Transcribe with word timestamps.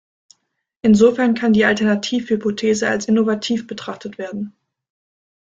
Insofern 0.81 1.35
kann 1.35 1.53
die 1.53 1.63
Alternativhypothese 1.65 2.89
als 2.89 3.05
innovativ 3.05 3.67
betrachtet 3.67 4.17
werden. 4.17 4.55